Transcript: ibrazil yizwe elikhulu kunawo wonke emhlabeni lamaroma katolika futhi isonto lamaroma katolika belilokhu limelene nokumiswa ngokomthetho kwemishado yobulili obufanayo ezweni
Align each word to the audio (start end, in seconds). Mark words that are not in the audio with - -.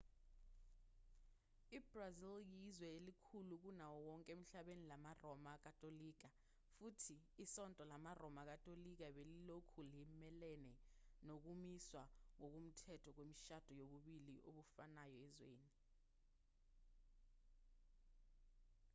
ibrazil 1.77 2.37
yizwe 2.53 2.87
elikhulu 2.97 3.53
kunawo 3.63 3.97
wonke 4.07 4.29
emhlabeni 4.37 4.83
lamaroma 4.91 5.53
katolika 5.65 6.27
futhi 6.75 7.15
isonto 7.43 7.81
lamaroma 7.91 8.41
katolika 8.51 9.07
belilokhu 9.15 9.79
limelene 9.93 10.73
nokumiswa 11.27 12.03
ngokomthetho 12.37 13.09
kwemishado 13.15 13.71
yobulili 13.91 14.35
obufanayo 14.49 15.17
ezweni 15.27 15.71